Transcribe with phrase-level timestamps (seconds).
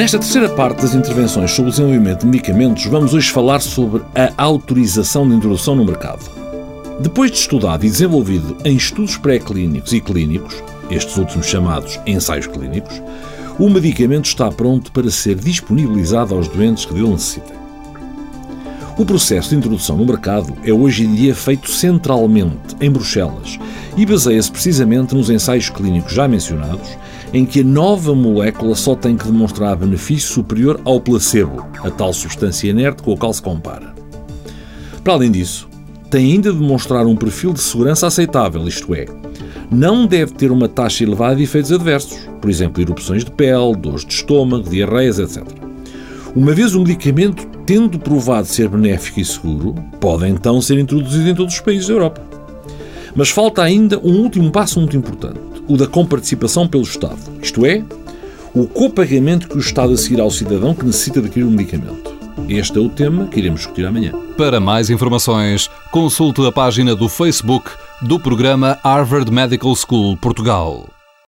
[0.00, 4.32] Nesta terceira parte das intervenções sobre o desenvolvimento de medicamentos, vamos hoje falar sobre a
[4.42, 6.24] autorização de introdução no mercado.
[6.98, 10.54] Depois de estudado e desenvolvido em estudos pré-clínicos e clínicos,
[10.90, 13.02] estes últimos chamados ensaios clínicos,
[13.58, 17.60] o medicamento está pronto para ser disponibilizado aos doentes que dele necessitem.
[18.96, 23.58] O processo de introdução no mercado é hoje em dia feito centralmente em Bruxelas
[23.98, 26.88] e baseia-se precisamente nos ensaios clínicos já mencionados,
[27.32, 32.12] em que a nova molécula só tem que demonstrar benefício superior ao placebo, a tal
[32.12, 33.94] substância inerte com a qual se compara.
[35.04, 35.68] Para além disso,
[36.10, 39.06] tem ainda de demonstrar um perfil de segurança aceitável, isto é,
[39.70, 44.04] não deve ter uma taxa elevada de efeitos adversos, por exemplo, erupções de pele, dores
[44.04, 45.44] de estômago, diarreias, etc.
[46.34, 51.34] Uma vez o medicamento tendo provado ser benéfico e seguro, pode então ser introduzido em
[51.34, 52.20] todos os países da Europa.
[53.14, 55.38] Mas falta ainda um último passo muito importante,
[55.70, 57.84] o da comparticipação pelo Estado, isto é,
[58.52, 62.12] o copagamento que o Estado a ao cidadão que necessita de adquirir um medicamento.
[62.48, 64.12] Este é o tema que iremos discutir amanhã.
[64.36, 67.70] Para mais informações, consulte a página do Facebook
[68.02, 70.99] do programa Harvard Medical School Portugal.